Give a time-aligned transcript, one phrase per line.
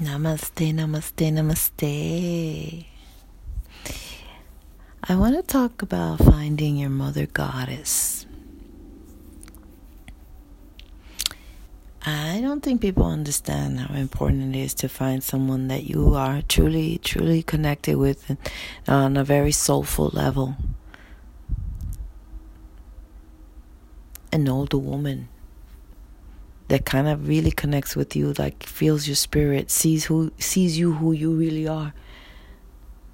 [0.00, 2.86] Namaste, namaste, namaste.
[5.02, 8.24] I want to talk about finding your mother goddess.
[12.06, 16.42] I don't think people understand how important it is to find someone that you are
[16.42, 18.36] truly, truly connected with
[18.86, 20.54] on a very soulful level.
[24.30, 25.28] An older woman
[26.68, 30.92] that kind of really connects with you, like feels your spirit, sees who sees you
[30.92, 31.94] who you really are,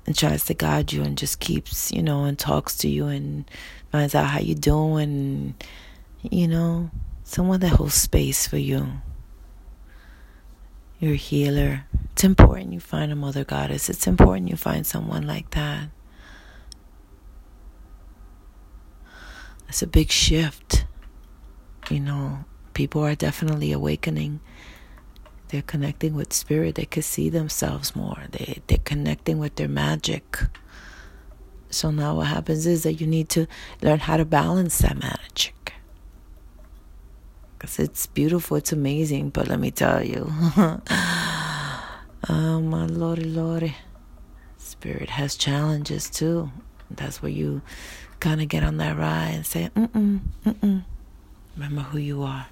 [0.07, 3.49] and tries to guide you and just keeps, you know, and talks to you and
[3.93, 5.55] finds out how you doing,
[6.23, 6.91] you know,
[7.23, 8.89] someone that holds space for you.
[10.99, 11.87] You're a healer.
[12.13, 13.89] It's important you find a mother goddess.
[13.89, 15.91] It's important you find someone like that.
[19.67, 20.87] That's a big shift,
[21.91, 24.41] you know people are definitely awakening.
[25.49, 26.75] They're connecting with spirit.
[26.75, 28.25] They could see themselves more.
[28.31, 30.39] They they're connecting with their magic.
[31.71, 33.47] So now what happens is that you need to
[33.83, 35.73] learn how to balance that magic.
[37.57, 40.27] Because it's beautiful, it's amazing, but let me tell you.
[42.29, 43.75] oh my lordy lordy.
[44.59, 46.51] Spirit has challenges too.
[46.91, 47.63] That's where you
[48.21, 50.85] kind of get on that ride and say, mm mm, mm mm.
[51.57, 52.47] Remember who you are.